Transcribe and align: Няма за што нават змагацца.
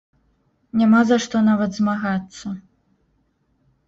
Няма 0.79 1.01
за 1.09 1.17
што 1.25 1.41
нават 1.49 1.71
змагацца. 1.79 2.47